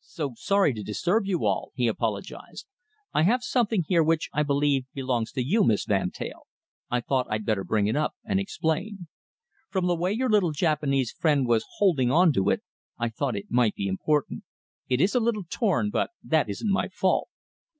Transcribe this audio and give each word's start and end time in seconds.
"So 0.00 0.32
sorry 0.36 0.74
to 0.74 0.82
disturb 0.82 1.24
you 1.26 1.44
all," 1.46 1.70
he 1.76 1.86
apologised. 1.86 2.66
"I 3.14 3.22
have 3.22 3.44
something 3.44 3.84
here 3.86 4.02
which 4.02 4.28
I 4.34 4.42
believe 4.42 4.86
belongs 4.92 5.30
to 5.30 5.40
you, 5.46 5.62
Miss 5.62 5.84
Van 5.84 6.10
Teyl. 6.10 6.48
I 6.90 7.00
thought 7.00 7.28
I'd 7.30 7.44
better 7.46 7.62
bring 7.62 7.86
it 7.86 7.94
up 7.94 8.16
and 8.24 8.40
explain. 8.40 9.06
From 9.70 9.86
the 9.86 9.94
way 9.94 10.10
your 10.12 10.28
little 10.30 10.50
Japanese 10.50 11.12
friend 11.12 11.46
was 11.46 11.64
holding 11.76 12.10
on 12.10 12.32
to 12.32 12.50
it, 12.50 12.64
I 12.98 13.08
thought 13.08 13.36
it 13.36 13.52
might 13.52 13.76
be 13.76 13.86
important. 13.86 14.42
It 14.88 15.00
is 15.00 15.14
a 15.14 15.20
little 15.20 15.44
torn, 15.48 15.90
but 15.90 16.10
that 16.24 16.48
isn't 16.48 16.72
my 16.72 16.88
fault." 16.88 17.28